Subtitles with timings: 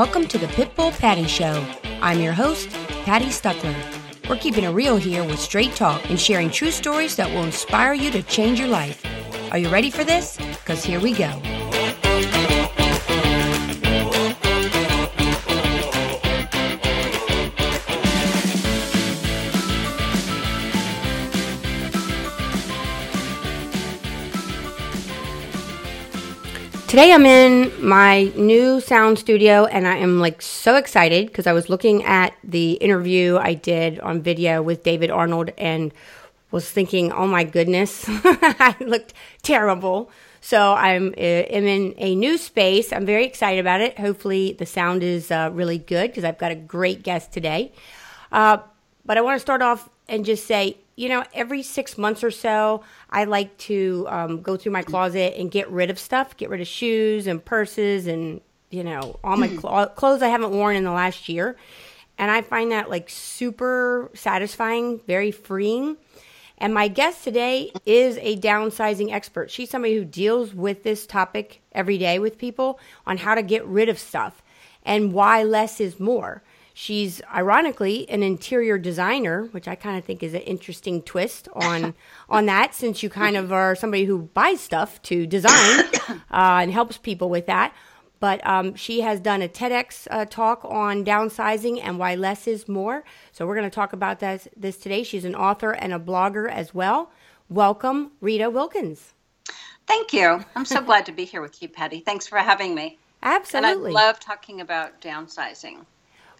[0.00, 1.62] Welcome to the Pitbull Patty Show.
[2.00, 2.70] I'm your host,
[3.04, 3.76] Patty Stuckler.
[4.30, 7.92] We're keeping it real here with straight talk and sharing true stories that will inspire
[7.92, 9.04] you to change your life.
[9.52, 10.38] Are you ready for this?
[10.38, 11.49] Because here we go.
[26.90, 31.52] Today I'm in my new sound studio and I am like so excited because I
[31.52, 35.94] was looking at the interview I did on video with David Arnold and
[36.50, 40.10] was thinking, oh my goodness, I looked terrible.
[40.40, 42.92] So I'm, uh, am in a new space.
[42.92, 43.96] I'm very excited about it.
[43.96, 47.70] Hopefully the sound is uh, really good because I've got a great guest today.
[48.32, 48.58] Uh,
[49.06, 52.32] but I want to start off and just say, you know, every six months or
[52.32, 56.48] so, I like to um, go through my closet and get rid of stuff, get
[56.48, 58.40] rid of shoes and purses and,
[58.70, 61.56] you know, all my cl- clothes I haven't worn in the last year.
[62.18, 65.96] And I find that like super satisfying, very freeing.
[66.58, 69.50] And my guest today is a downsizing expert.
[69.50, 73.64] She's somebody who deals with this topic every day with people on how to get
[73.64, 74.42] rid of stuff
[74.84, 76.42] and why less is more.
[76.80, 81.92] She's ironically an interior designer, which I kind of think is an interesting twist on
[82.30, 86.72] on that, since you kind of are somebody who buys stuff to design uh, and
[86.72, 87.74] helps people with that.
[88.18, 92.66] But um, she has done a TEDx uh, talk on downsizing and why less is
[92.66, 93.04] more.
[93.30, 95.02] So we're going to talk about that this today.
[95.02, 97.10] She's an author and a blogger as well.
[97.50, 99.12] Welcome, Rita Wilkins.
[99.86, 100.42] Thank you.
[100.56, 102.00] I'm so glad to be here with you, Patty.
[102.00, 102.98] Thanks for having me.
[103.22, 103.90] Absolutely.
[103.90, 105.84] And I love talking about downsizing.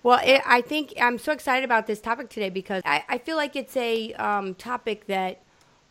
[0.03, 3.37] Well, it, I think I'm so excited about this topic today because I, I feel
[3.37, 5.41] like it's a um, topic that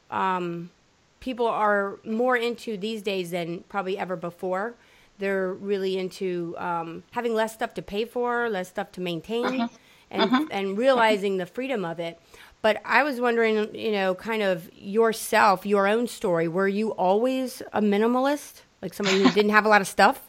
[0.10, 0.72] um,
[1.20, 4.74] people are more into these days than probably ever before.
[5.20, 9.68] They're really into um, having less stuff to pay for, less stuff to maintain, Uh-huh.
[10.12, 12.20] and and realizing the freedom of it.
[12.64, 16.48] But I was wondering, you know, kind of yourself, your own story.
[16.48, 20.29] Were you always a minimalist, like somebody who didn't have a lot of stuff?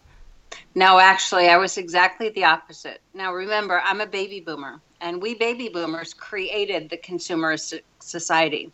[0.75, 3.01] No, actually, I was exactly the opposite.
[3.15, 8.73] Now, remember, I'm a baby boomer, and we baby boomers created the consumerist society.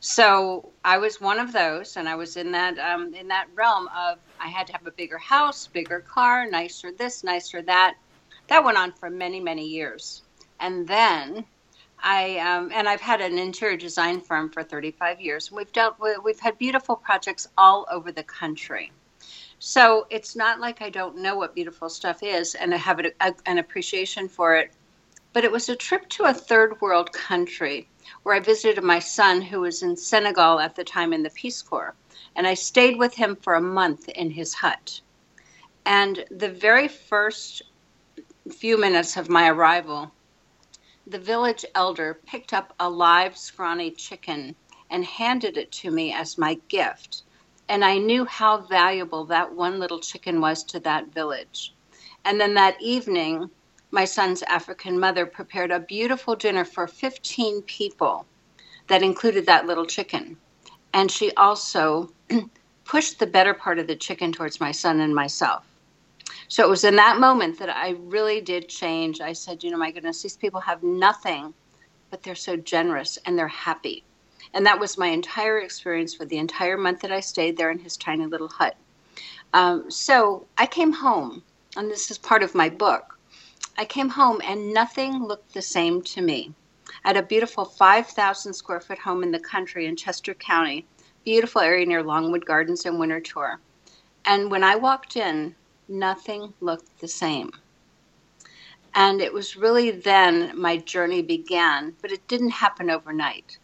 [0.00, 3.88] So I was one of those, and I was in that um, in that realm
[3.96, 7.96] of I had to have a bigger house, bigger car, nicer this, nicer that.
[8.46, 10.22] That went on for many, many years,
[10.60, 11.44] and then
[12.00, 15.50] I um, and I've had an interior design firm for 35 years.
[15.50, 18.92] We've dealt with we've had beautiful projects all over the country.
[19.60, 23.00] So it's not like I don't know what beautiful stuff is and I have
[23.44, 24.72] an appreciation for it.
[25.32, 27.88] But it was a trip to a third world country
[28.22, 31.60] where I visited my son who was in Senegal at the time in the Peace
[31.60, 31.94] Corps.
[32.36, 35.00] And I stayed with him for a month in his hut.
[35.84, 37.62] And the very first
[38.52, 40.12] few minutes of my arrival,
[41.06, 44.54] the village elder picked up a live, scrawny chicken
[44.88, 47.24] and handed it to me as my gift
[47.68, 51.74] and I knew how valuable that one little chicken was to that village.
[52.24, 53.50] And then that evening,
[53.90, 58.26] my son's African mother prepared a beautiful dinner for 15 people
[58.88, 60.36] that included that little chicken.
[60.92, 62.10] And she also
[62.84, 65.64] pushed the better part of the chicken towards my son and myself.
[66.48, 69.20] So it was in that moment that I really did change.
[69.20, 71.52] I said, you know, my goodness, these people have nothing,
[72.10, 74.04] but they're so generous and they're happy.
[74.54, 77.78] And that was my entire experience for the entire month that I stayed there in
[77.78, 78.76] his tiny little hut.
[79.52, 81.42] Um, so I came home,
[81.76, 83.18] and this is part of my book.
[83.76, 86.52] I came home, and nothing looked the same to me.
[87.04, 90.86] I had a beautiful 5,000 square foot home in the country in Chester County,
[91.24, 93.58] beautiful area near Longwood Gardens and Winterthur.
[94.24, 95.54] And when I walked in,
[95.88, 97.52] nothing looked the same.
[98.94, 103.58] And it was really then my journey began, but it didn't happen overnight.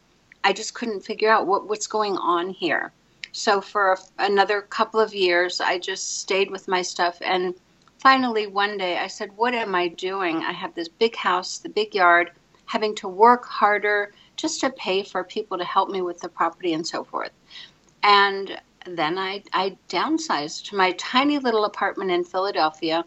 [0.44, 2.92] I just couldn't figure out what, what's going on here.
[3.32, 7.18] So for a, another couple of years, I just stayed with my stuff.
[7.22, 7.54] And
[7.98, 10.36] finally, one day, I said, What am I doing?
[10.36, 12.30] I have this big house, the big yard,
[12.66, 16.74] having to work harder just to pay for people to help me with the property
[16.74, 17.32] and so forth.
[18.02, 23.04] And then I, I downsized to my tiny little apartment in Philadelphia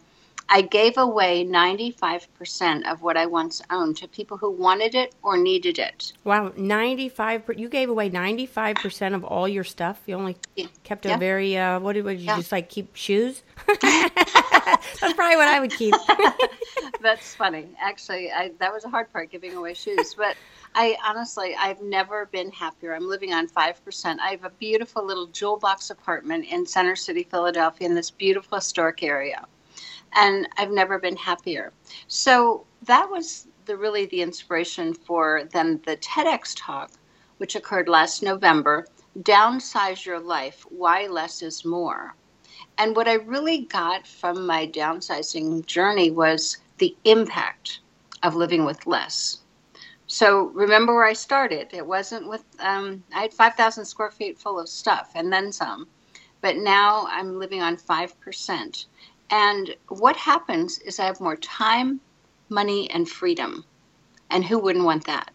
[0.50, 5.38] I gave away 95% of what I once owned to people who wanted it or
[5.38, 6.14] needed it.
[6.24, 10.02] Wow, 95 you gave away 95% of all your stuff.
[10.06, 10.38] You only
[10.84, 11.18] kept a Yeah.
[11.18, 12.38] very uh what did what did you Yeah.
[12.38, 13.44] just like keep shoes?
[13.82, 15.96] That's probably what I would keep.
[17.02, 17.68] That's funny.
[17.80, 20.14] Actually, I, that was a hard part giving away shoes.
[20.14, 20.36] But
[20.76, 22.94] I honestly, I've never been happier.
[22.94, 24.20] I'm living on 5%.
[24.20, 28.58] I have a beautiful little jewel box apartment in Center City, Philadelphia, in this beautiful
[28.58, 29.46] historic area.
[30.14, 31.72] And I've never been happier.
[32.08, 36.92] So that was the really the inspiration for then the TEDx talk,
[37.38, 38.88] which occurred last November.
[39.20, 40.66] Downsize your life.
[40.70, 42.16] Why less is more.
[42.78, 47.80] And what I really got from my downsizing journey was the impact
[48.24, 49.40] of living with less.
[50.08, 51.74] So remember where I started.
[51.74, 55.88] It wasn't with, um, I had 5,000 square feet full of stuff and then some.
[56.42, 58.86] But now I'm living on 5%.
[59.30, 62.00] And what happens is I have more time,
[62.50, 63.66] money, and freedom.
[64.30, 65.32] And who wouldn't want that?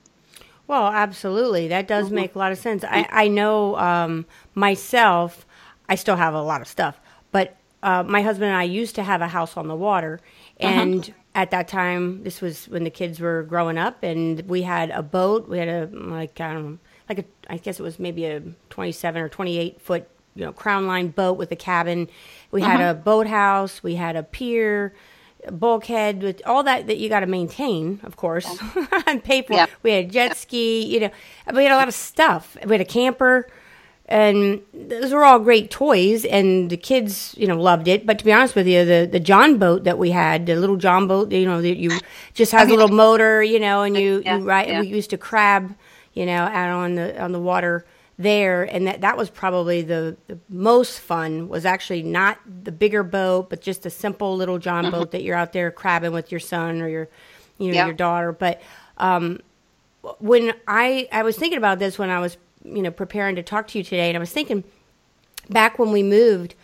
[0.67, 1.69] Well, absolutely.
[1.69, 2.15] That does mm-hmm.
[2.15, 2.85] make a lot of sense.
[2.85, 5.47] I, I know um, myself,
[5.89, 7.01] I still have a lot of stuff,
[7.31, 10.21] but uh, my husband and I used to have a house on the water.
[10.61, 10.73] Uh-huh.
[10.73, 11.13] And uh-huh.
[11.35, 15.03] at that time, this was when the kids were growing up, and we had a
[15.03, 15.49] boat.
[15.49, 16.79] We had a, like, I don't know,
[17.09, 18.41] like a, I guess it was maybe a
[18.71, 22.09] 27 or 28 foot, you know, Crownline boat with a cabin.
[22.51, 22.71] We uh-huh.
[22.71, 24.95] had a boathouse, we had a pier
[25.51, 28.47] bulkhead with all that that you got to maintain, of course,
[28.77, 29.03] yeah.
[29.07, 29.55] and pay for.
[29.55, 29.67] Yeah.
[29.83, 31.11] We had a jet ski, you know,
[31.53, 32.57] we had a lot of stuff.
[32.65, 33.49] We had a camper,
[34.07, 38.07] and those were all great toys, and the kids, you know, loved it.
[38.07, 40.77] But to be honest with you, the the John boat that we had, the little
[40.77, 41.99] John boat, you know, that you
[42.35, 44.39] just has a little motor, you know, and you yeah.
[44.39, 44.81] you ride.
[44.81, 45.75] We used to crab,
[46.15, 47.85] you know, out on the on the water
[48.23, 53.03] there and that that was probably the, the, most fun was actually not the bigger
[53.03, 54.93] boat but just a simple little john mm-hmm.
[54.93, 57.09] boat that you're out there crabbing with your son or your
[57.59, 57.87] you know yeah.
[57.87, 58.63] your daughter but
[58.99, 59.41] um,
[60.19, 63.67] when i i was thinking about this when i was you know preparing to talk
[63.67, 64.65] to you today and i was thinking
[65.51, 66.55] back when we moved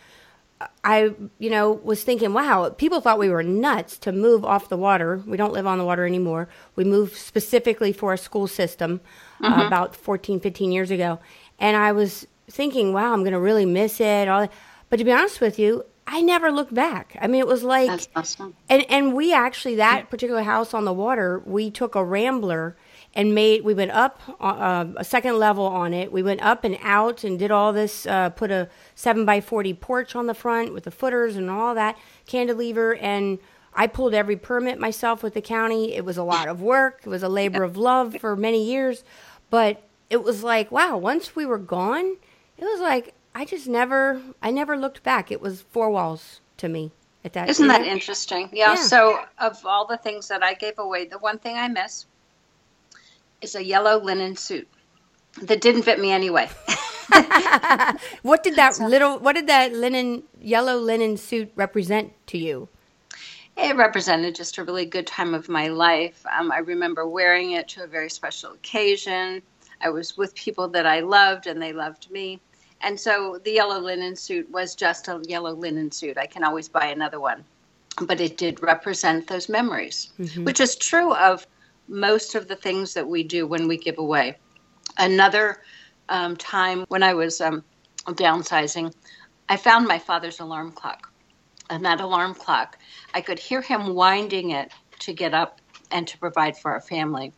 [0.83, 4.77] I, you know, was thinking, wow, people thought we were nuts to move off the
[4.77, 5.23] water.
[5.25, 6.49] We don't live on the water anymore.
[6.75, 8.99] We moved specifically for a school system
[9.41, 9.59] uh, mm-hmm.
[9.61, 11.19] uh, about 14, 15 years ago.
[11.59, 14.27] And I was thinking, wow, I'm going to really miss it.
[14.27, 14.49] All
[14.89, 17.15] But to be honest with you, I never looked back.
[17.21, 18.55] I mean, it was like, That's awesome.
[18.67, 22.75] and, and we actually, that particular house on the water, we took a Rambler
[23.13, 26.11] and made, we went up uh, a second level on it.
[26.11, 29.75] We went up and out and did all this, uh, put a 7 by 40
[29.75, 31.95] porch on the front with the footers and all that,
[32.25, 32.95] cantilever.
[32.95, 33.37] And
[33.75, 35.93] I pulled every permit myself with the county.
[35.93, 37.01] It was a lot of work.
[37.05, 39.03] It was a labor of love for many years.
[39.51, 42.17] But it was like, wow, once we were gone,
[42.57, 45.31] it was like I just never I never looked back.
[45.31, 46.91] It was four walls to me
[47.23, 48.49] at that Isn't that interesting?
[48.51, 48.75] Yeah, yeah.
[48.75, 52.05] So of all the things that I gave away, the one thing I miss
[53.41, 54.67] is a yellow linen suit
[55.41, 56.49] that didn't fit me anyway.
[58.21, 62.67] what did that little what did that linen yellow linen suit represent to you?
[63.57, 66.25] It represented just a really good time of my life.
[66.31, 69.41] Um, I remember wearing it to a very special occasion.
[69.81, 72.39] I was with people that I loved and they loved me.
[72.81, 76.17] And so the yellow linen suit was just a yellow linen suit.
[76.17, 77.43] I can always buy another one.
[78.01, 80.45] But it did represent those memories, mm-hmm.
[80.45, 81.45] which is true of
[81.87, 84.37] most of the things that we do when we give away.
[84.97, 85.61] Another
[86.07, 87.63] um, time when I was um,
[88.05, 88.93] downsizing,
[89.49, 91.11] I found my father's alarm clock.
[91.69, 92.77] And that alarm clock,
[93.13, 95.61] I could hear him winding it to get up
[95.91, 97.33] and to provide for our family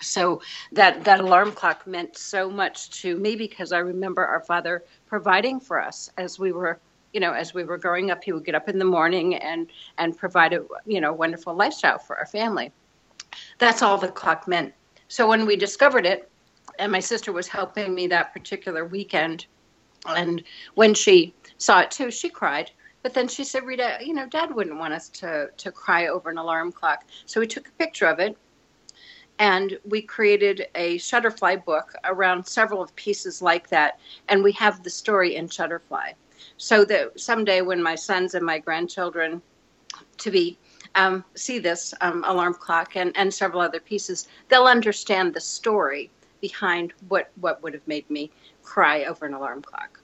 [0.00, 0.40] so
[0.72, 5.60] that that alarm clock meant so much to me because I remember our father providing
[5.60, 6.78] for us as we were
[7.12, 8.22] you know as we were growing up.
[8.24, 9.68] He would get up in the morning and
[9.98, 12.72] and provide a you know wonderful lifestyle for our family.
[13.58, 14.74] That's all the clock meant.
[15.08, 16.30] So when we discovered it
[16.78, 19.46] and my sister was helping me that particular weekend
[20.08, 20.42] and
[20.74, 22.70] when she saw it too she cried.
[23.02, 26.28] But then she said rita you know dad wouldn't want us to to cry over
[26.28, 27.04] an alarm clock.
[27.24, 28.36] So we took a picture of it
[29.38, 34.82] and we created a Shutterfly book around several of pieces like that, and we have
[34.82, 36.12] the story in Shutterfly,
[36.56, 39.42] so that someday when my sons and my grandchildren
[40.18, 40.58] to be
[40.94, 46.10] um, see this um, alarm clock and, and several other pieces, they'll understand the story
[46.40, 48.30] behind what what would have made me
[48.62, 50.00] cry over an alarm clock.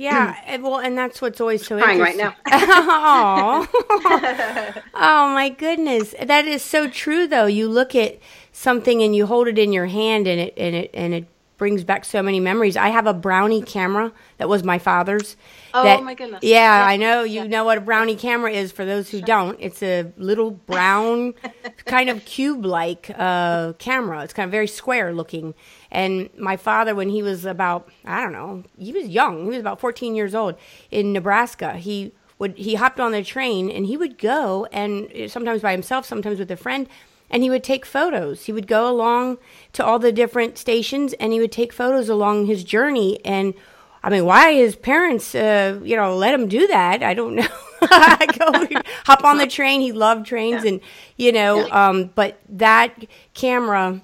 [0.00, 2.34] Yeah, well, and that's what's always so crying right now.
[2.50, 3.68] oh,
[4.94, 7.26] oh my goodness, that is so true.
[7.26, 8.18] Though you look at
[8.50, 11.26] something and you hold it in your hand and it and it and it
[11.58, 12.78] brings back so many memories.
[12.78, 15.36] I have a brownie camera that was my father's.
[15.74, 16.40] Oh that, my goodness!
[16.42, 17.46] Yeah, yeah, I know you yeah.
[17.48, 18.72] know what a brownie camera is.
[18.72, 19.26] For those who sure.
[19.26, 21.34] don't, it's a little brown,
[21.84, 24.24] kind of cube-like uh, camera.
[24.24, 25.52] It's kind of very square looking.
[25.90, 29.44] And my father, when he was about I don't know, he was young.
[29.44, 30.56] He was about 14 years old
[30.90, 31.74] in Nebraska.
[31.74, 36.06] He would he hopped on the train and he would go and sometimes by himself,
[36.06, 36.88] sometimes with a friend
[37.30, 38.46] and he would take photos.
[38.46, 39.38] He would go along
[39.74, 43.24] to all the different stations and he would take photos along his journey.
[43.24, 43.54] And
[44.02, 47.02] I mean, why his parents, uh, you know, let him do that?
[47.02, 47.48] I don't know.
[47.80, 48.66] go
[49.04, 49.80] hop on the train.
[49.80, 50.70] He loved trains, yeah.
[50.70, 50.80] and
[51.16, 54.02] you know, um, but that camera,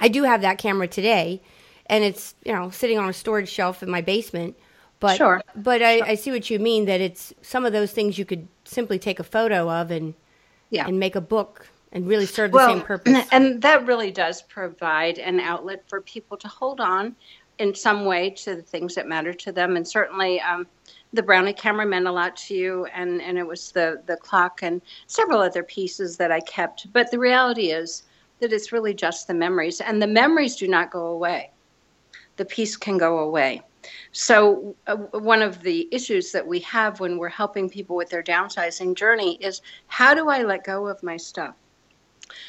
[0.00, 1.40] I do have that camera today,
[1.86, 4.56] and it's you know sitting on a storage shelf in my basement.
[4.98, 5.42] But sure.
[5.54, 8.48] but I, I see what you mean that it's some of those things you could
[8.64, 10.14] simply take a photo of and
[10.70, 10.86] yeah.
[10.86, 13.26] and make a book and really serve the well, same purpose.
[13.32, 17.14] And that really does provide an outlet for people to hold on
[17.58, 19.76] in some way to the things that matter to them.
[19.76, 20.66] And certainly, um,
[21.12, 24.62] the brownie camera meant a lot to you, and, and it was the, the clock
[24.62, 26.92] and several other pieces that I kept.
[26.92, 28.02] But the reality is
[28.40, 31.50] that it's really just the memories, and the memories do not go away.
[32.36, 33.62] The piece can go away.
[34.12, 38.22] So, uh, one of the issues that we have when we're helping people with their
[38.22, 41.54] downsizing journey is how do I let go of my stuff?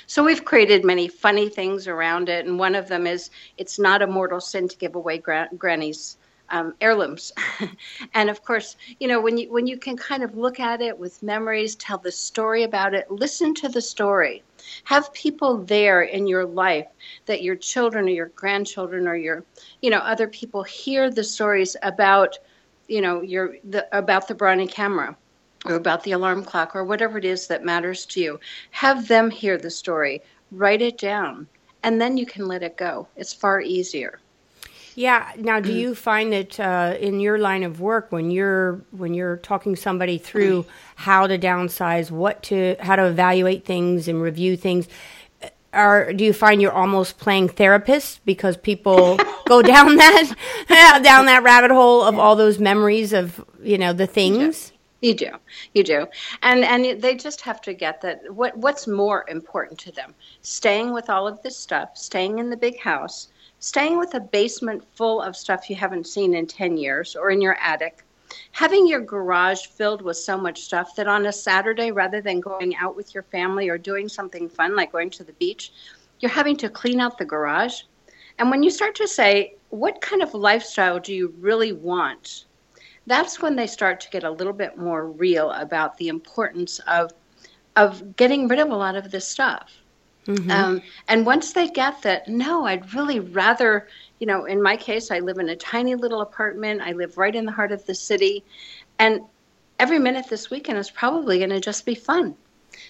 [0.08, 4.02] So we've created many funny things around it, and one of them is it's not
[4.02, 6.18] a mortal sin to give away gra- granny's
[6.50, 7.32] um, heirlooms.
[8.14, 10.98] and of course, you know when you when you can kind of look at it
[10.98, 14.44] with memories, tell the story about it, listen to the story,
[14.84, 16.88] have people there in your life
[17.26, 19.44] that your children or your grandchildren or your
[19.82, 22.38] you know other people hear the stories about
[22.88, 25.16] you know your the about the brownie camera
[25.66, 28.40] or about the alarm clock or whatever it is that matters to you.
[28.72, 30.22] Have them hear the story,
[30.52, 31.48] write it down,
[31.84, 33.08] and then you can let it go.
[33.16, 34.20] It's far easier.
[34.98, 35.32] Yeah.
[35.38, 35.78] Now, do mm.
[35.78, 40.18] you find that uh, in your line of work, when you're when you're talking somebody
[40.18, 40.68] through mm.
[40.96, 44.88] how to downsize, what to how to evaluate things and review things,
[45.44, 50.34] uh, or do you find you're almost playing therapist because people go down that
[51.04, 54.72] down that rabbit hole of all those memories of you know the things?
[55.02, 55.30] You do,
[55.76, 56.08] you do,
[56.42, 58.34] and and they just have to get that.
[58.34, 60.16] What what's more important to them?
[60.42, 63.28] Staying with all of this stuff, staying in the big house,
[63.60, 67.42] staying with a basement full of stuff you haven't seen in ten years, or in
[67.42, 68.04] your attic,
[68.52, 72.76] having your garage filled with so much stuff that on a Saturday, rather than going
[72.76, 75.72] out with your family or doing something fun like going to the beach,
[76.20, 77.84] you're having to clean out the garage.
[78.40, 82.46] And when you start to say, what kind of lifestyle do you really want?
[83.08, 87.12] that's when they start to get a little bit more real about the importance of
[87.76, 89.82] of getting rid of a lot of this stuff.
[90.28, 90.52] Mm-hmm.
[90.52, 93.88] Um, and once they get that, no, I'd really rather,
[94.20, 96.82] you know, in my case, I live in a tiny little apartment.
[96.82, 98.44] I live right in the heart of the city.
[99.00, 99.22] And
[99.80, 102.36] every minute this weekend is probably going to just be fun.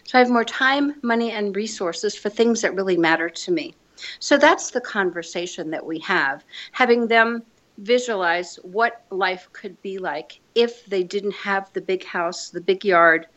[0.03, 3.75] So I have more time, money, and resources for things that really matter to me.
[4.19, 7.43] So that's the conversation that we have, having them
[7.77, 12.83] visualize what life could be like if they didn't have the big house, the big
[12.83, 13.27] yard,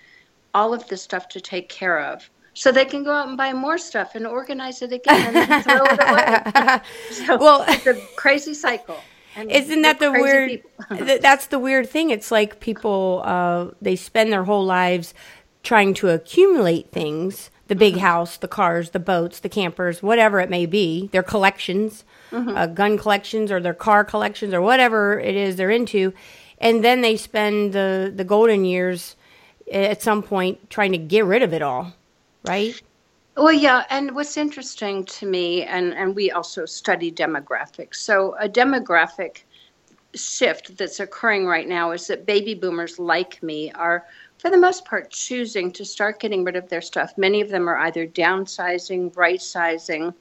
[0.55, 2.29] all of the stuff to take care of.
[2.61, 5.83] So they can go out and buy more stuff and organize it again and throw
[5.83, 6.81] it away.
[7.11, 8.99] So well, it's a crazy cycle.
[9.35, 10.63] And isn't that the weird?
[11.23, 12.11] that's the weird thing.
[12.11, 15.15] It's like people uh, they spend their whole lives
[15.63, 18.03] trying to accumulate things the big mm-hmm.
[18.03, 22.55] house, the cars, the boats, the campers, whatever it may be, their collections, mm-hmm.
[22.55, 26.13] uh, gun collections or their car collections or whatever it is they're into.
[26.59, 29.17] And then they spend the, the golden years
[29.73, 31.95] at some point trying to get rid of it all,
[32.45, 32.81] right?
[33.37, 37.97] Well, yeah, and what's interesting to me, and, and we also study demographics.
[37.97, 39.45] So, a demographic
[40.15, 44.05] shift that's occurring right now is that baby boomers like me are
[44.41, 47.13] for the most part, choosing to start getting rid of their stuff.
[47.19, 50.15] Many of them are either downsizing, right sizing.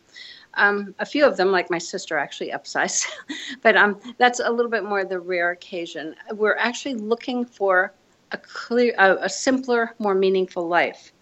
[0.55, 3.05] Um, a few of them, like my sister, actually upsize,
[3.61, 6.15] but um, that's a little bit more the rare occasion.
[6.33, 7.93] We're actually looking for
[8.33, 11.13] a clear, a, a simpler, more meaningful life.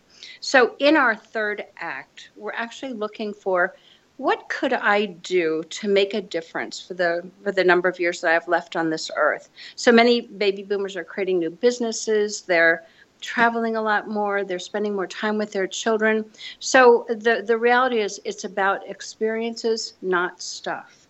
[0.48, 3.76] So, in our third act, we're actually looking for
[4.16, 8.22] what could I do to make a difference for the for the number of years
[8.22, 9.50] that I have left on this earth?
[9.76, 12.44] So many baby boomers are creating new businesses.
[12.44, 12.86] They're
[13.20, 14.46] traveling a lot more.
[14.46, 16.24] They're spending more time with their children.
[16.60, 21.10] So the the reality is, it's about experiences, not stuff.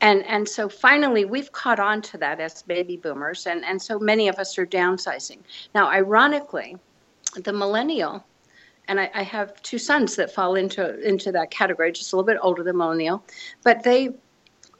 [0.00, 3.98] And and so finally, we've caught on to that as baby boomers, and and so
[3.98, 5.40] many of us are downsizing
[5.74, 5.86] now.
[5.90, 6.78] Ironically,
[7.44, 8.24] the millennial
[8.90, 12.26] and I, I, have two sons that fall into into that category, just a little
[12.26, 13.24] bit older than millennial,
[13.62, 14.10] but they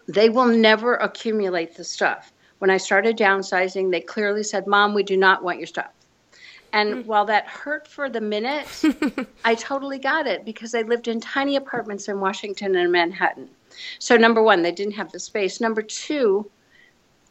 [0.09, 2.33] they will never accumulate the stuff.
[2.59, 5.93] When I started downsizing, they clearly said, "Mom, we do not want your stuff."
[6.73, 7.07] And mm.
[7.07, 8.83] while that hurt for the minute,
[9.45, 13.49] I totally got it because they lived in tiny apartments in Washington and Manhattan.
[14.01, 15.61] So number one, they didn't have the space.
[15.61, 16.51] Number two,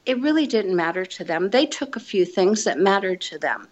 [0.05, 1.49] it really didn't matter to them.
[1.49, 3.67] They took a few things that mattered to them.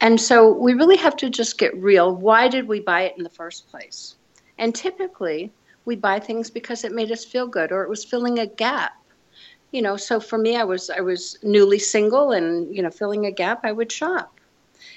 [0.00, 2.14] And so we really have to just get real.
[2.14, 4.16] Why did we buy it in the first place?
[4.58, 5.52] And typically,
[5.84, 8.92] we buy things because it made us feel good or it was filling a gap.
[9.72, 13.26] You know, so for me, I was I was newly single and you know filling
[13.26, 13.60] a gap.
[13.64, 14.40] I would shop.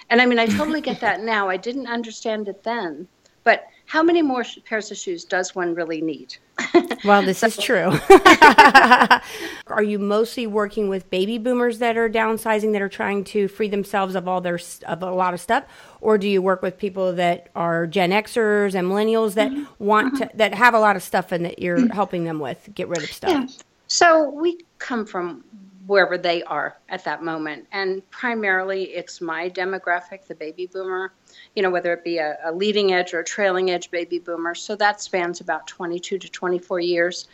[0.10, 1.50] And I mean, I totally get that now.
[1.50, 3.08] I didn't understand it then.
[3.44, 6.36] But how many more pairs of shoes does one really need?
[7.06, 7.46] well, this so.
[7.46, 7.92] is true.
[9.68, 13.68] are you mostly working with baby boomers that are downsizing that are trying to free
[13.68, 15.66] themselves of all their of a lot of stuff,
[16.02, 19.66] or do you work with people that are Gen Xers and millennials that mm-hmm.
[19.78, 20.24] want mm-hmm.
[20.24, 21.94] to that have a lot of stuff and that you're mm-hmm.
[21.94, 23.30] helping them with get rid of stuff?
[23.30, 23.46] Yeah.
[23.86, 25.44] So we come from
[25.86, 27.68] wherever they are at that moment.
[27.72, 31.14] And primarily it's my demographic, the baby boomer,
[31.56, 34.56] you know, whether it be a, a, leading edge or a trailing edge baby boomer.
[34.56, 37.28] So that spans about 22 to 24 years.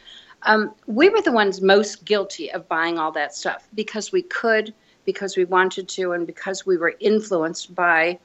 [0.44, 4.74] Um, we were the ones most guilty of buying all that stuff because we could,
[5.06, 8.20] because we wanted to, and because we were influenced by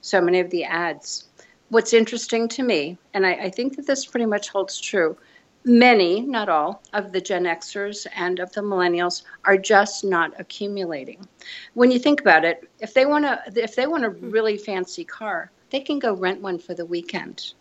[0.00, 1.28] so many of the ads.
[1.68, 5.16] What's interesting to me, and I, I think that this pretty much holds true,
[5.64, 11.26] many, not all, of the Gen Xers and of the millennials are just not accumulating.
[11.74, 15.04] When you think about it, if they want to if they want a really fancy
[15.04, 17.52] car, they can go rent one for the weekend.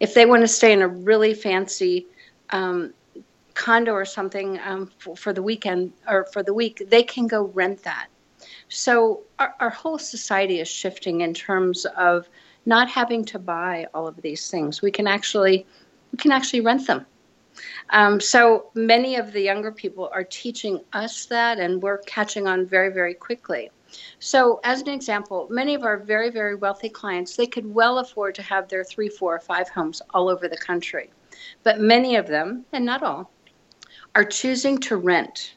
[0.00, 2.06] If they want to stay in a really fancy
[2.50, 2.92] um,
[3.54, 7.44] condo or something um, for, for, the weekend or for the week, they can go
[7.54, 8.08] rent that.
[8.68, 12.28] So our, our whole society is shifting in terms of
[12.66, 14.82] not having to buy all of these things.
[14.82, 15.66] We can actually
[16.12, 17.06] we can actually rent them
[17.90, 22.66] um, so many of the younger people are teaching us that, and we're catching on
[22.66, 23.70] very, very quickly.
[24.18, 28.34] So, as an example, many of our very, very wealthy clients, they could well afford
[28.36, 31.10] to have their three, four, or five homes all over the country.
[31.62, 33.30] But many of them, and not all,
[34.14, 35.56] are choosing to rent.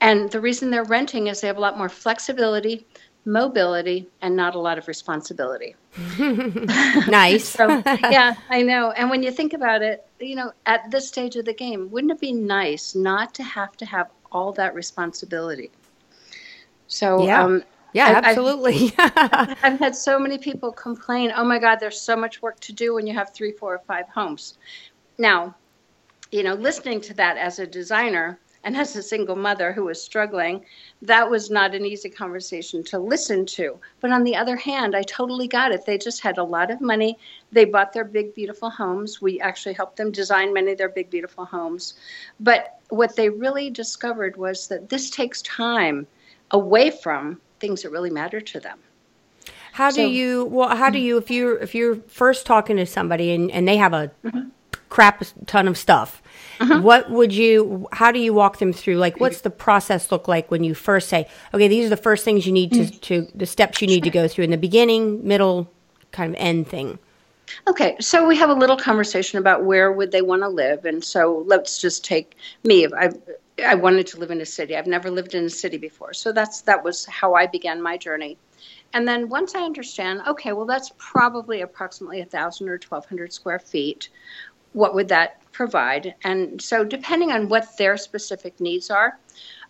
[0.00, 2.86] And the reason they're renting is they have a lot more flexibility,
[3.28, 5.76] mobility, and not a lot of responsibility.
[6.18, 7.48] nice.
[7.48, 8.90] so, yeah, I know.
[8.92, 12.10] And when you think about it, you know, at this stage of the game, wouldn't
[12.10, 15.70] it be nice not to have to have all that responsibility?
[16.86, 17.44] So, yeah.
[17.44, 17.62] Um,
[17.92, 18.92] yeah, absolutely.
[18.98, 22.72] I've, I've, had so many people complain, oh my God, there's so much work to
[22.72, 24.58] do when you have three, four, or five homes.
[25.16, 25.54] Now,
[26.30, 30.02] you know, listening to that as a designer, and as a single mother who was
[30.02, 30.64] struggling,
[31.02, 33.78] that was not an easy conversation to listen to.
[34.00, 35.86] But on the other hand, I totally got it.
[35.86, 37.18] They just had a lot of money.
[37.52, 39.22] They bought their big, beautiful homes.
[39.22, 41.94] We actually helped them design many of their big, beautiful homes.
[42.40, 46.06] But what they really discovered was that this takes time
[46.50, 48.78] away from things that really matter to them.
[49.72, 52.86] How do so, you well how do you if you if you're first talking to
[52.86, 54.48] somebody and, and they have a mm-hmm.
[54.88, 56.20] crap ton of stuff
[56.60, 56.80] uh-huh.
[56.80, 58.96] What would you, how do you walk them through?
[58.96, 62.24] Like, what's the process look like when you first say, okay, these are the first
[62.24, 63.00] things you need to, mm.
[63.02, 65.70] to the steps you need to go through in the beginning, middle,
[66.10, 66.98] kind of end thing?
[67.66, 71.02] Okay, so we have a little conversation about where would they want to live, and
[71.02, 72.86] so let's just take me.
[72.86, 73.10] I
[73.64, 74.76] I wanted to live in a city.
[74.76, 77.96] I've never lived in a city before, so that's that was how I began my
[77.96, 78.36] journey.
[78.92, 83.32] And then once I understand, okay, well that's probably approximately a thousand or twelve hundred
[83.32, 84.10] square feet.
[84.74, 86.14] What would that provide.
[86.22, 89.18] And so, depending on what their specific needs are,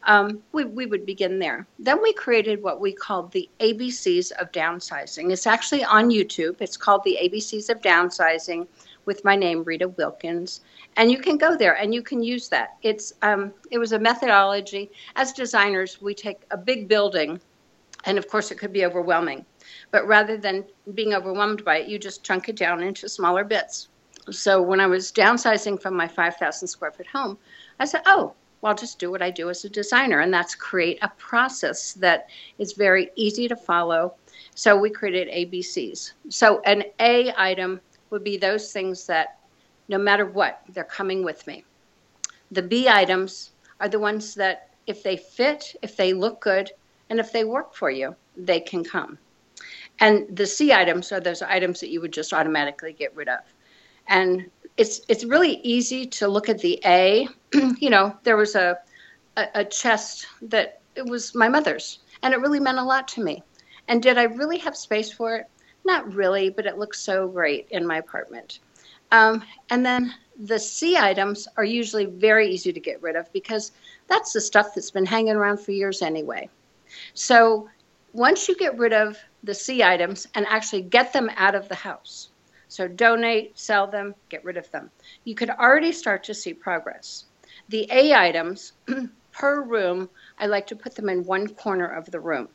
[0.03, 1.67] um, we, we would begin there.
[1.79, 5.33] Then we created what we called the ABCs of downsizing.
[5.33, 6.57] It's actually on YouTube.
[6.61, 8.67] It's called the ABCs of downsizing
[9.07, 10.61] with my name, Rita Wilkins.
[10.99, 12.77] And you can go there and you can use that.
[12.83, 14.91] It's um, it was a methodology.
[15.17, 17.41] As designers, we take a big building,
[18.05, 19.47] and of course, it could be overwhelming.
[19.91, 23.89] But rather than being overwhelmed by it, you just chunk it down into smaller bits
[24.31, 27.39] so when I was downsizing from my 5,000 square foot home,
[27.81, 30.55] I said, oh, well, I'll just do what I do as a designer, and that's
[30.55, 34.15] create a process that is very easy to follow.
[34.55, 36.13] So we created ABCs.
[36.29, 39.39] So an A item would be those things that
[39.89, 41.65] no matter what, they're coming with me.
[42.51, 46.73] The B items are the ones that if they fit, if they look good,
[47.11, 49.19] and if they work for you, they can come.
[50.01, 53.41] And the C items are those items that you would just automatically get rid of
[54.09, 57.29] and it's it's really easy to look at the A.
[57.53, 58.79] you know, there was a,
[59.37, 63.23] a, a chest that it was my mother's, and it really meant a lot to
[63.23, 63.43] me.
[63.89, 65.47] And did I really have space for it?
[65.85, 68.61] Not really, but it looks so great in my apartment.
[69.11, 73.73] Um, and then the C items are usually very easy to get rid of because
[74.07, 76.49] that's the stuff that's been hanging around for years anyway.
[77.15, 77.69] So
[78.13, 81.75] once you get rid of the C items and actually get them out of the
[81.75, 82.31] house,
[82.69, 84.91] so donate, sell them, get rid of them.
[85.25, 87.25] You could already start to see progress.
[87.69, 88.73] The A items
[89.33, 92.49] per room, I like to put them in one corner of the room.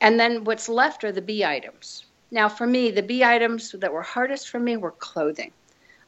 [0.00, 2.06] And then what's left are the B items.
[2.30, 5.52] Now, for me, the B items that were hardest for me were clothing.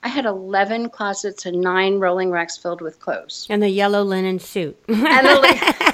[0.03, 3.47] I had 11 closets and nine rolling racks filled with clothes.
[3.49, 4.79] And the yellow linen suit.
[4.89, 5.94] and the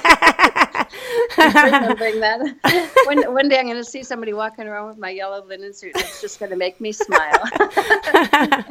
[1.55, 2.93] remembering that.
[3.05, 5.95] one, one day I'm going to see somebody walking around with my yellow linen suit.
[5.95, 7.43] And it's just going to make me smile.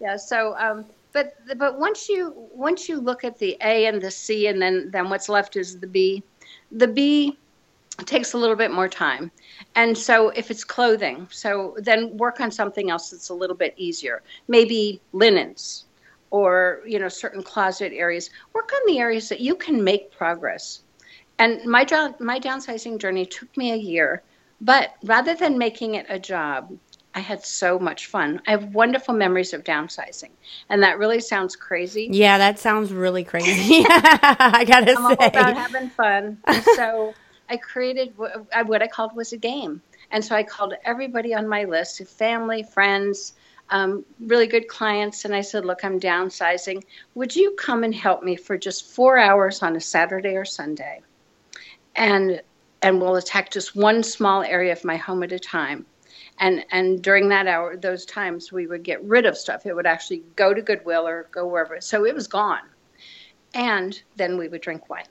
[0.00, 0.16] yeah.
[0.16, 4.46] So, um, but but once you once you look at the A and the C,
[4.46, 6.22] and then then what's left is the B.
[6.72, 7.36] The B
[8.06, 9.30] takes a little bit more time.
[9.74, 13.74] And so if it's clothing, so then work on something else that's a little bit
[13.76, 14.22] easier.
[14.48, 15.84] Maybe linens
[16.30, 18.30] or, you know, certain closet areas.
[18.52, 20.82] Work on the areas that you can make progress.
[21.40, 21.86] And my
[22.20, 24.22] my downsizing journey took me a year,
[24.60, 26.70] but rather than making it a job,
[27.14, 28.42] I had so much fun.
[28.46, 30.32] I have wonderful memories of downsizing,
[30.68, 32.10] and that really sounds crazy.
[32.12, 33.84] Yeah, that sounds really crazy.
[33.88, 36.36] I gotta I'm say, all about having fun.
[36.76, 37.14] so
[37.48, 39.80] I created what I called was a game.
[40.10, 43.32] And so I called everybody on my list, family, friends,
[43.70, 46.82] um, really good clients, and I said, Look, I'm downsizing.
[47.14, 51.00] Would you come and help me for just four hours on a Saturday or Sunday?
[51.96, 52.42] And
[52.82, 55.86] and we'll attack just one small area of my home at a time.
[56.38, 59.66] And and during that hour, those times we would get rid of stuff.
[59.66, 61.80] It would actually go to Goodwill or go wherever.
[61.80, 62.62] So it was gone.
[63.54, 65.06] And then we would drink wine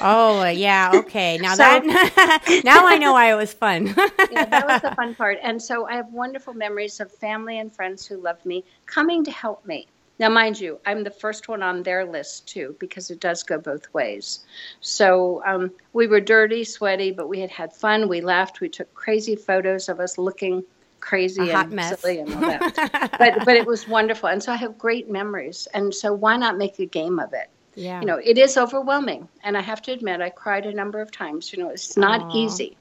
[0.00, 1.38] oh uh, yeah, okay.
[1.38, 3.86] Now so, that now I know why it was fun.
[4.30, 5.38] yeah, that was the fun part.
[5.42, 9.30] And so I have wonderful memories of family and friends who loved me coming to
[9.30, 9.88] help me.
[10.18, 13.58] Now, mind you, I'm the first one on their list too, because it does go
[13.58, 14.40] both ways.
[14.80, 18.08] So um, we were dirty, sweaty, but we had had fun.
[18.08, 18.60] We laughed.
[18.60, 20.64] We took crazy photos of us looking
[21.00, 23.12] crazy and silly and all that.
[23.18, 25.68] but but it was wonderful, and so I have great memories.
[25.74, 27.50] And so why not make a game of it?
[27.76, 28.00] Yeah.
[28.00, 29.28] You know, it is overwhelming.
[29.44, 31.52] And I have to admit, I cried a number of times.
[31.52, 32.34] You know, it's not Aww.
[32.34, 32.76] easy.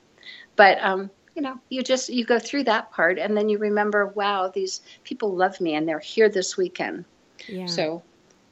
[0.55, 4.07] But, um, you know, you just, you go through that part and then you remember,
[4.07, 7.03] wow, these people love me and they're here this weekend.
[7.47, 7.65] Yeah.
[7.65, 8.03] So,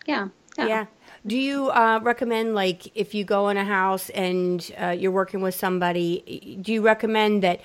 [0.06, 0.28] yeah.
[0.58, 0.68] Yeah.
[0.68, 0.86] yeah.
[1.26, 5.42] Do you uh, recommend, like, if you go in a house and uh, you're working
[5.42, 7.62] with somebody, do you recommend that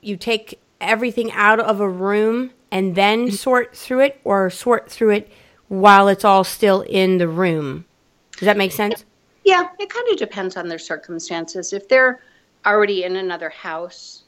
[0.00, 3.34] you take everything out of a room and then mm-hmm.
[3.34, 5.32] sort through it or sort through it
[5.68, 7.84] while it's all still in the room?
[8.32, 9.04] Does that make sense?
[9.44, 11.72] Yeah, it kind of depends on their circumstances.
[11.72, 12.20] If they're
[12.64, 14.24] already in another house,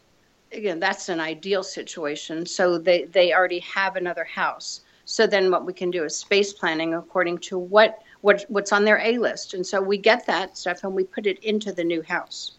[0.53, 2.45] again, that's an ideal situation.
[2.45, 4.81] So they, they already have another house.
[5.11, 8.85] So then what we can do is space planning according to what, what what's on
[8.85, 9.55] their A list.
[9.55, 12.53] And so we get that stuff and we put it into the new house.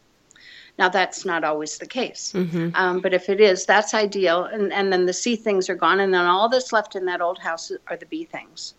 [0.77, 2.75] Now that's not always the case, mm-hmm.
[2.75, 4.43] um, but if it is, that's ideal.
[4.43, 7.21] And and then the C things are gone, and then all that's left in that
[7.21, 8.73] old house are the B things.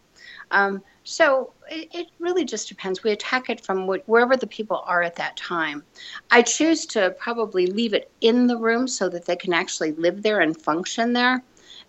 [0.51, 3.03] Um, so it, it, really just depends.
[3.03, 5.83] We attack it from what, wherever the people are at that time.
[6.31, 10.23] I choose to probably leave it in the room so that they can actually live
[10.23, 11.43] there and function there.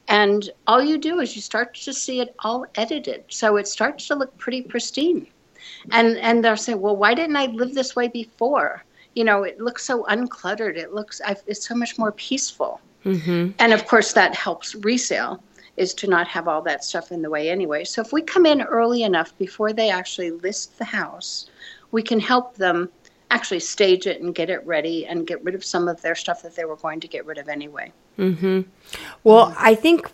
[0.07, 3.23] And all you do is you start to see it all edited.
[3.29, 5.27] So it starts to look pretty pristine.
[5.91, 8.83] And, and they'll say, well, why didn't I live this way before?
[9.15, 10.75] You know, it looks so uncluttered.
[10.75, 12.81] It looks, I've, it's so much more peaceful.
[13.05, 13.51] Mm-hmm.
[13.59, 15.41] And of course, that helps resale
[15.75, 17.83] is to not have all that stuff in the way anyway.
[17.83, 21.49] So if we come in early enough before they actually list the house,
[21.91, 22.89] we can help them
[23.33, 26.43] actually stage it and get it ready and get rid of some of their stuff
[26.43, 27.91] that they were going to get rid of anyway.
[28.19, 28.61] Mm-hmm.
[29.23, 30.11] Well, I think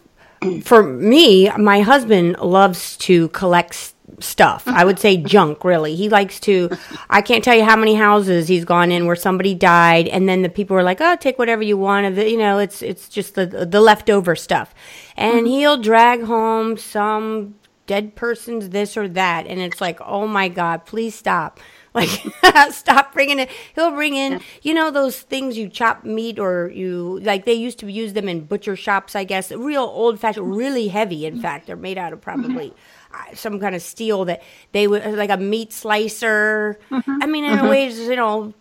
[0.63, 4.63] for me, my husband loves to collect stuff.
[4.67, 5.95] I would say junk, really.
[5.95, 6.69] He likes to,
[7.09, 10.41] I can't tell you how many houses he's gone in where somebody died and then
[10.41, 12.29] the people were like, oh, take whatever you want of it.
[12.29, 14.73] You know, it's, it's just the, the leftover stuff.
[15.17, 15.47] And mm-hmm.
[15.47, 17.55] he'll drag home some
[17.85, 19.45] dead person's this or that.
[19.47, 21.59] And it's like, oh my God, please stop.
[21.93, 22.09] Like,
[22.71, 23.49] stop bringing it.
[23.75, 27.79] He'll bring in, you know, those things you chop meat or you, like, they used
[27.79, 29.51] to use them in butcher shops, I guess.
[29.51, 31.41] Real old fashioned, really heavy, in mm-hmm.
[31.41, 31.67] fact.
[31.67, 32.41] They're made out of mm-hmm.
[32.41, 32.73] probably
[33.13, 36.79] uh, some kind of steel that they would uh, like a meat slicer.
[36.91, 37.17] Mm-hmm.
[37.21, 37.65] I mean, in mm-hmm.
[37.65, 38.53] a way, you know,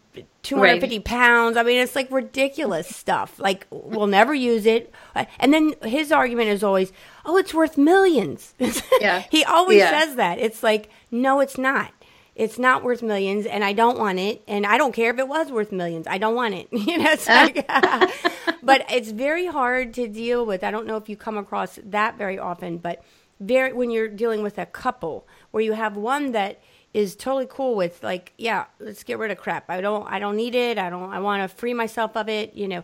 [0.42, 1.04] 250 right.
[1.04, 1.56] pounds.
[1.56, 3.38] I mean, it's like ridiculous stuff.
[3.38, 4.92] Like, we'll never use it.
[5.14, 6.92] Uh, and then his argument is always,
[7.24, 8.54] oh, it's worth millions.
[9.00, 9.22] Yeah.
[9.30, 9.90] he always yeah.
[9.90, 10.38] says that.
[10.38, 11.92] It's like, no, it's not.
[12.38, 14.42] It's not worth millions, and I don't want it.
[14.46, 16.06] And I don't care if it was worth millions.
[16.06, 16.68] I don't want it.
[16.88, 17.66] You know, it's like,
[18.62, 20.62] but it's very hard to deal with.
[20.62, 23.02] I don't know if you come across that very often, but
[23.40, 26.60] very when you're dealing with a couple where you have one that
[26.94, 30.36] is totally cool with like yeah let's get rid of crap i don't i don't
[30.36, 32.82] need it i don't i want to free myself of it you know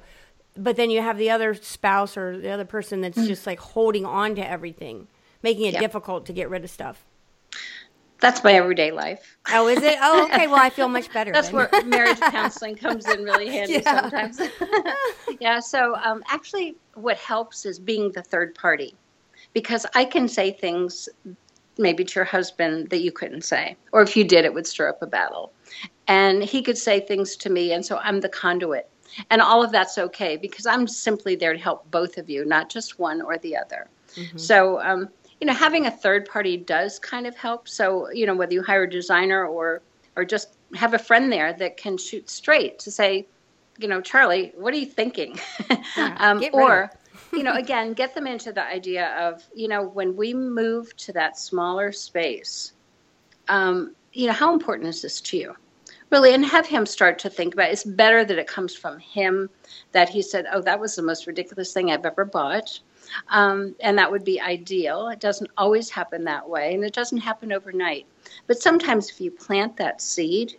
[0.56, 3.26] but then you have the other spouse or the other person that's mm.
[3.26, 5.08] just like holding on to everything
[5.42, 5.80] making it yep.
[5.80, 7.04] difficult to get rid of stuff
[8.24, 9.36] that's my everyday life.
[9.52, 9.98] Oh, is it?
[10.00, 10.46] Oh, okay.
[10.46, 11.30] Well, I feel much better.
[11.30, 11.68] That's then.
[11.70, 14.00] where marriage counseling comes in really handy yeah.
[14.00, 14.40] sometimes.
[15.40, 15.60] yeah.
[15.60, 18.94] So, um, actually, what helps is being the third party
[19.52, 21.06] because I can say things
[21.76, 24.88] maybe to your husband that you couldn't say, or if you did, it would stir
[24.88, 25.52] up a battle.
[26.08, 28.88] and he could say things to me, and so I'm the conduit.
[29.30, 32.70] And all of that's okay because I'm simply there to help both of you, not
[32.70, 33.88] just one or the other.
[34.16, 34.38] Mm-hmm.
[34.38, 35.08] So, um,
[35.44, 37.68] you know, having a third party does kind of help.
[37.68, 39.82] So, you know, whether you hire a designer or
[40.16, 43.26] or just have a friend there that can shoot straight to say,
[43.76, 45.38] you know, Charlie, what are you thinking?
[45.98, 46.90] Yeah, um, or,
[47.30, 51.12] you know, again, get them into the idea of, you know, when we move to
[51.12, 52.72] that smaller space,
[53.48, 55.54] um, you know, how important is this to you?
[56.08, 57.72] Really, and have him start to think about it.
[57.72, 59.50] It's better that it comes from him
[59.92, 62.80] that he said, oh, that was the most ridiculous thing I've ever bought.
[63.28, 65.08] Um, and that would be ideal.
[65.08, 68.06] It doesn't always happen that way, and it doesn't happen overnight.
[68.46, 70.56] But sometimes if you plant that seed,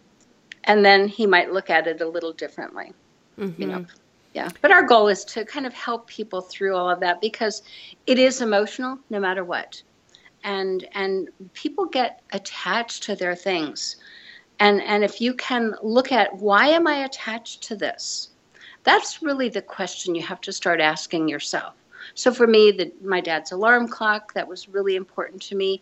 [0.66, 2.94] and then he might look at it a little differently.
[3.40, 3.62] Mm-hmm.
[3.62, 3.86] You know,
[4.34, 4.50] yeah.
[4.62, 7.64] But our goal is to kind of help people through all of that because
[8.08, 9.82] it is emotional, no matter what,
[10.44, 13.98] and and people get attached to their things,
[14.60, 18.30] and and if you can look at why am I attached to this,
[18.84, 21.74] that's really the question you have to start asking yourself.
[22.14, 25.82] So for me, the, my dad's alarm clock that was really important to me.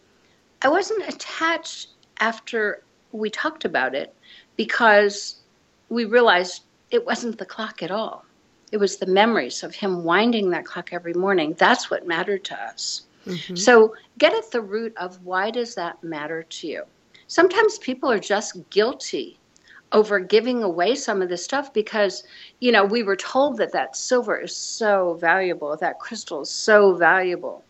[0.62, 4.16] I wasn't attached after we talked about it
[4.56, 5.42] because
[5.90, 8.26] we realized it wasn't the clock at all.
[8.72, 11.56] It was the memories of him winding that clock every morning.
[11.58, 13.04] That's what mattered to us.
[13.28, 13.56] Mm-hmm.
[13.56, 16.84] So get at the root of why does that matter to you?
[17.28, 19.40] Sometimes people are just guilty
[19.94, 22.24] over giving away some of this stuff because
[22.60, 26.96] you know we were told that that silver is so valuable that crystal is so
[26.96, 27.64] valuable.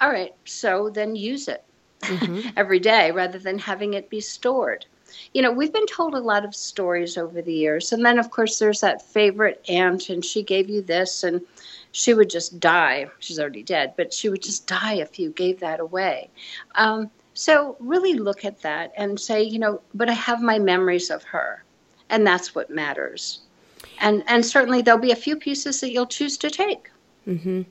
[0.00, 1.64] All right so then use it
[2.00, 2.48] mm-hmm.
[2.56, 4.86] every day rather than having it be stored.
[5.34, 7.92] You know we've been told a lot of stories over the years.
[7.92, 11.40] And then of course there's that favorite aunt and she gave you this and
[11.90, 13.10] she would just die.
[13.18, 16.30] She's already dead but she would just die if you gave that away.
[16.76, 21.08] Um, so really look at that and say, you know, but I have my memories
[21.08, 21.62] of her,
[22.10, 23.42] and that's what matters.
[24.00, 26.90] And and certainly there'll be a few pieces that you'll choose to take.
[27.28, 27.62] Mm-hmm.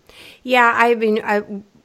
[0.43, 1.39] Yeah, I mean, I,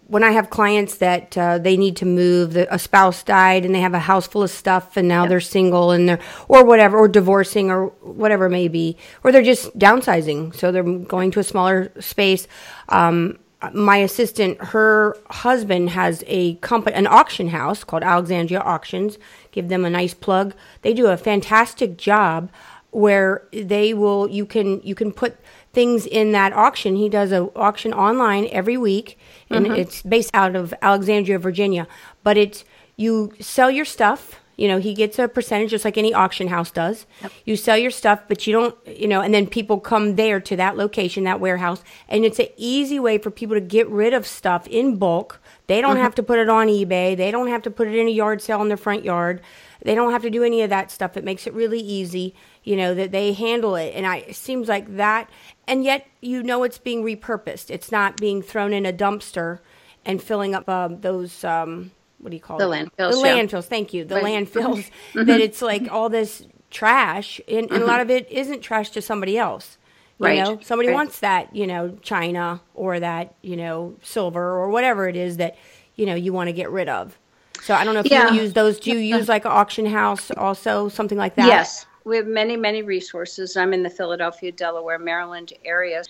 [0.07, 3.75] when I have clients that uh, they need to move, the, a spouse died and
[3.75, 5.31] they have a house full of stuff, and now yep.
[5.31, 9.43] they're single and they're or whatever, or divorcing or whatever it may be, or they're
[9.43, 12.47] just downsizing, so they're going to a smaller space.
[12.91, 13.41] Um,
[13.73, 19.19] my assistant, her husband has a company, an auction house called Alexandria Auctions.
[19.53, 20.55] Give them a nice plug.
[20.83, 22.51] They do a fantastic job
[22.91, 25.37] where they will you can you can put
[25.73, 26.97] things in that auction.
[26.97, 29.77] He does an auction online every week, and mm-hmm.
[29.77, 31.87] it's based out of Alexandria, Virginia.
[32.23, 32.65] But it's
[32.97, 36.71] you sell your stuff you know, he gets a percentage just like any auction house
[36.71, 37.07] does.
[37.23, 37.33] Yep.
[37.45, 40.57] You sell your stuff, but you don't, you know, and then people come there to
[40.57, 44.27] that location, that warehouse, and it's an easy way for people to get rid of
[44.27, 45.41] stuff in bulk.
[45.67, 46.03] They don't mm-hmm.
[46.03, 47.17] have to put it on eBay.
[47.17, 49.41] They don't have to put it in a yard sale in their front yard.
[49.85, 51.17] They don't have to do any of that stuff.
[51.17, 53.95] It makes it really easy, you know, that they handle it.
[53.95, 55.29] And I, it seems like that,
[55.67, 57.71] and yet you know it's being repurposed.
[57.71, 59.59] It's not being thrown in a dumpster
[60.05, 61.43] and filling up um, those.
[61.43, 62.89] Um, what do you call the it?
[62.97, 63.11] landfills.
[63.11, 63.65] The landfills.
[63.65, 64.05] Thank you.
[64.05, 64.91] The landfills.
[65.13, 65.27] Mm-hmm.
[65.27, 67.75] that it's like all this trash, and, mm-hmm.
[67.75, 69.77] and, a lot of it isn't trash to somebody else.
[70.19, 70.39] You right.
[70.39, 70.95] know, somebody right.
[70.95, 75.57] wants that, you know, china or that, you know, silver or whatever it is that,
[75.97, 77.19] you know, you want to get rid of.
[77.63, 78.33] So I don't know if yeah.
[78.33, 78.81] you use those.
[78.81, 81.47] Do you use like an auction house also, something like that?
[81.47, 81.87] Yes.
[82.05, 83.57] We have many, many resources.
[83.57, 86.03] I'm in the Philadelphia, Delaware, Maryland area.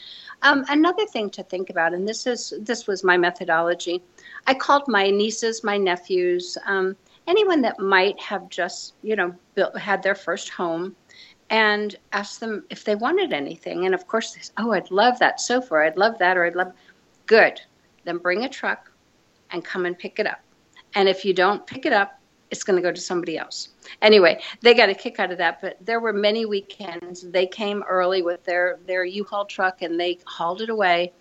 [0.42, 4.02] Um, another thing to think about, and this is this was my methodology.
[4.46, 6.96] I called my nieces, my nephews, um,
[7.28, 10.96] anyone that might have just you know built, had their first home,
[11.50, 13.86] and asked them if they wanted anything.
[13.86, 15.76] And of course, they said, "Oh, I'd love that sofa.
[15.76, 16.72] I'd love that, or I'd love."
[17.26, 17.60] Good.
[18.04, 18.90] Then bring a truck
[19.52, 20.40] and come and pick it up.
[20.94, 22.18] And if you don't pick it up,
[22.52, 23.70] it's going to go to somebody else.
[24.02, 25.60] Anyway, they got a kick out of that.
[25.60, 30.18] But there were many weekends they came early with their their U-Haul truck and they
[30.26, 31.12] hauled it away,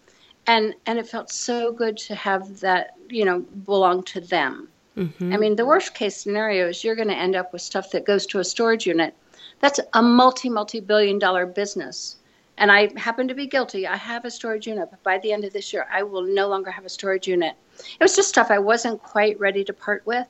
[0.45, 4.67] and and it felt so good to have that you know belong to them.
[4.97, 5.33] Mm-hmm.
[5.33, 8.05] I mean, the worst case scenario is you're going to end up with stuff that
[8.05, 9.15] goes to a storage unit.
[9.61, 12.17] That's a multi multi billion dollar business.
[12.57, 13.87] And I happen to be guilty.
[13.87, 16.47] I have a storage unit, but by the end of this year, I will no
[16.47, 17.55] longer have a storage unit.
[17.79, 20.27] It was just stuff I wasn't quite ready to part with.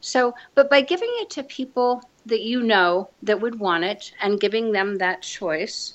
[0.00, 4.40] So, but by giving it to people that you know that would want it and
[4.40, 5.94] giving them that choice,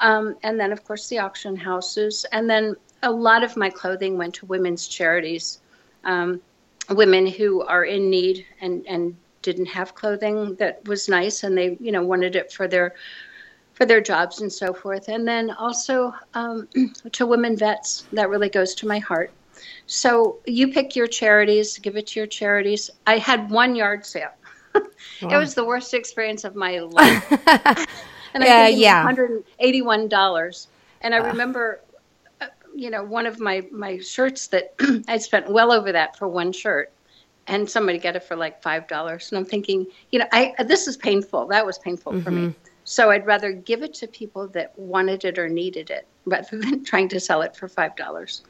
[0.00, 4.16] um, and then of course the auction houses, and then a lot of my clothing
[4.16, 5.60] went to women's charities,
[6.04, 6.40] um,
[6.90, 11.76] women who are in need and and didn't have clothing that was nice, and they
[11.80, 12.94] you know wanted it for their
[13.74, 16.68] for their jobs and so forth, and then also um,
[17.12, 18.04] to women vets.
[18.12, 19.32] That really goes to my heart.
[19.86, 22.90] So you pick your charities, give it to your charities.
[23.06, 24.30] I had one yard sale.
[25.22, 25.30] Wow.
[25.30, 27.30] it was the worst experience of my life.
[28.34, 29.04] and Yeah, I think yeah.
[29.04, 30.66] $181.
[31.00, 31.80] And I remember,
[32.40, 34.74] uh, you know, one of my, my shirts that
[35.08, 36.92] I spent well over that for one shirt.
[37.48, 39.30] And somebody got it for like $5.
[39.30, 41.46] And I'm thinking, you know, I this is painful.
[41.46, 42.54] That was painful for me.
[42.90, 46.84] So I'd rather give it to people that wanted it or needed it rather than
[46.84, 48.40] trying to sell it for $5.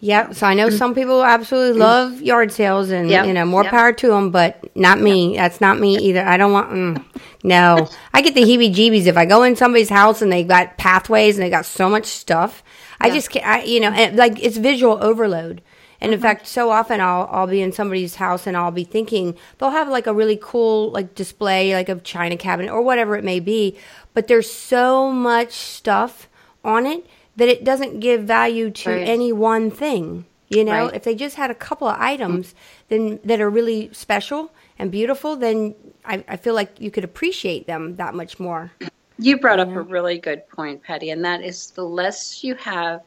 [0.00, 0.34] Yep.
[0.34, 3.72] So I know some people absolutely love yard sales, and Yep, you know more yep.
[3.72, 4.30] power to them.
[4.30, 5.34] But not me.
[5.36, 6.22] That's not me either.
[6.22, 6.70] I don't want.
[6.70, 7.04] Mm,
[7.42, 11.36] no, I get the heebie-jeebies if I go in somebody's house and they got pathways
[11.36, 12.62] and they got so much stuff.
[13.00, 13.14] I Yeah.
[13.14, 13.46] just can't.
[13.46, 15.60] I, you know, and like it's visual overload.
[16.00, 16.14] And Mm-hmm.
[16.14, 19.70] in fact, so often I'll I'll be in somebody's house and I'll be thinking they'll
[19.70, 23.40] have like a really cool like display like of china cabinet or whatever it may
[23.40, 23.76] be,
[24.14, 26.28] but there's so much stuff
[26.64, 27.06] on it
[27.36, 29.08] that it doesn't give value to Right.
[29.08, 30.26] any one thing.
[30.50, 30.94] You know, Right.
[30.94, 32.54] if they just had a couple of items
[32.88, 37.66] then that are really special and beautiful, then I, I feel like you could appreciate
[37.66, 38.72] them that much more.
[39.18, 43.02] You brought up a really good point, Patty, and that is the less you have,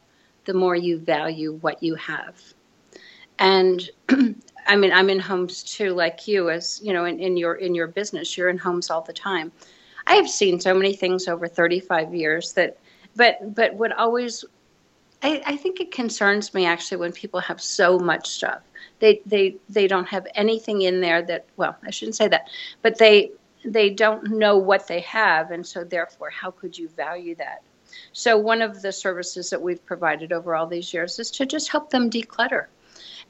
[0.45, 2.41] the more you value what you have.
[3.41, 3.89] And
[4.67, 7.73] I mean, I'm in homes too, like you, as you know, in, in your in
[7.73, 9.51] your business, you're in homes all the time.
[10.05, 12.77] I have seen so many things over 35 years that,
[13.15, 14.45] but but what always,
[15.23, 18.61] I, I think it concerns me actually when people have so much stuff.
[18.99, 22.47] They they they don't have anything in there that well, I shouldn't say that,
[22.83, 23.31] but they
[23.65, 27.63] they don't know what they have, and so therefore, how could you value that?
[28.13, 31.69] So one of the services that we've provided over all these years is to just
[31.69, 32.67] help them declutter.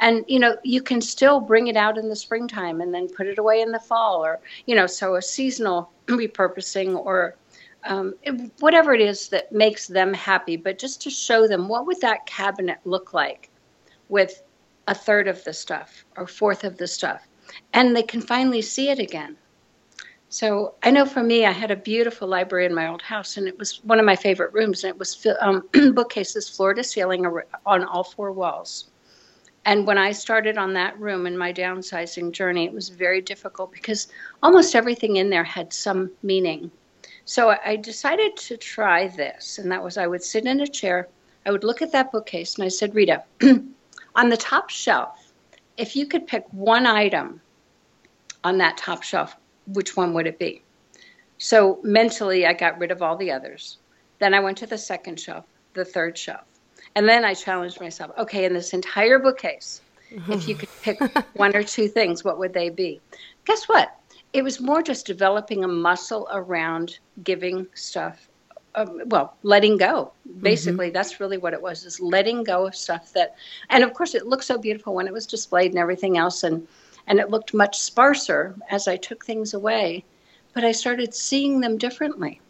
[0.01, 3.27] And you know, you can still bring it out in the springtime and then put
[3.27, 7.35] it away in the fall, or you know, so a seasonal repurposing or
[7.85, 8.15] um,
[8.59, 10.57] whatever it is that makes them happy.
[10.57, 13.49] But just to show them what would that cabinet look like
[14.09, 14.41] with
[14.87, 17.27] a third of the stuff or fourth of the stuff,
[17.73, 19.37] and they can finally see it again.
[20.29, 23.47] So I know for me, I had a beautiful library in my old house, and
[23.47, 24.83] it was one of my favorite rooms.
[24.83, 27.27] And it was um, bookcases, floor to ceiling,
[27.65, 28.90] on all four walls.
[29.65, 33.71] And when I started on that room in my downsizing journey, it was very difficult
[33.71, 34.07] because
[34.41, 36.71] almost everything in there had some meaning.
[37.25, 41.07] So I decided to try this, and that was I would sit in a chair,
[41.45, 43.23] I would look at that bookcase, and I said, Rita,
[44.15, 45.31] on the top shelf,
[45.77, 47.41] if you could pick one item
[48.43, 49.35] on that top shelf,
[49.67, 50.63] which one would it be?
[51.37, 53.77] So mentally, I got rid of all the others.
[54.19, 56.45] Then I went to the second shelf, the third shelf.
[56.95, 59.81] And then I challenged myself okay, in this entire bookcase,
[60.27, 60.99] if you could pick
[61.35, 62.99] one or two things, what would they be?
[63.45, 63.95] Guess what?
[64.33, 68.29] It was more just developing a muscle around giving stuff,
[68.75, 70.13] um, well, letting go.
[70.41, 73.35] Basically, that's really what it was, is letting go of stuff that,
[73.69, 76.43] and of course, it looked so beautiful when it was displayed and everything else.
[76.43, 76.67] And,
[77.07, 80.03] and it looked much sparser as I took things away,
[80.53, 82.41] but I started seeing them differently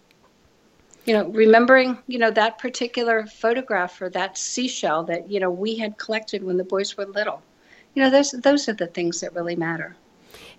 [1.06, 5.76] you know remembering you know that particular photograph or that seashell that you know we
[5.76, 7.42] had collected when the boys were little
[7.96, 9.96] you know those those are the things that really matter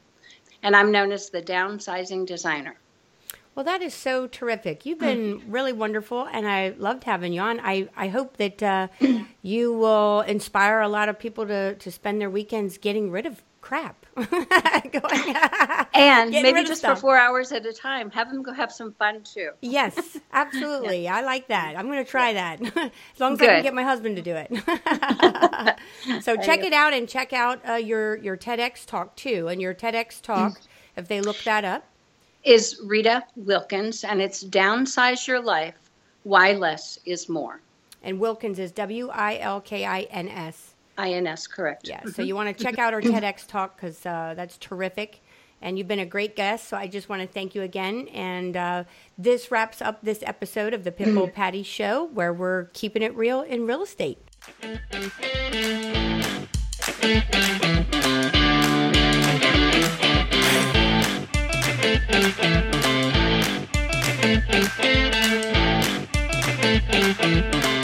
[0.62, 2.78] and I'm known as the downsizing designer.
[3.58, 4.86] Well, that is so terrific.
[4.86, 7.58] You've been really wonderful, and I loved having you on.
[7.58, 8.86] I, I hope that uh,
[9.42, 13.42] you will inspire a lot of people to, to spend their weekends getting rid of
[13.60, 14.06] crap.
[14.14, 15.34] Going-
[15.92, 18.12] And maybe just for four hours at a time.
[18.12, 19.50] Have them go have some fun too.
[19.60, 21.08] yes, absolutely.
[21.08, 21.74] I like that.
[21.76, 24.36] I'm going to try that as long as I can get my husband to do
[24.36, 26.22] it.
[26.22, 29.48] so check it out and check out uh, your your TEDx talk too.
[29.48, 30.60] And your TEDx talk,
[30.96, 31.84] if they look that up,
[32.48, 35.74] Is Rita Wilkins, and it's downsize your life.
[36.22, 37.60] Why less is more.
[38.02, 40.74] And Wilkins is W I L K I N S.
[40.96, 41.86] INS, correct.
[41.86, 42.02] Yeah.
[42.06, 45.20] So you want to check out our TEDx talk because uh, that's terrific.
[45.60, 46.68] And you've been a great guest.
[46.68, 48.08] So I just want to thank you again.
[48.14, 48.84] And uh,
[49.18, 53.42] this wraps up this episode of the Pitbull Patty Show, where we're keeping it real
[53.42, 54.16] in real estate.
[62.10, 62.38] Thank
[67.22, 67.77] you.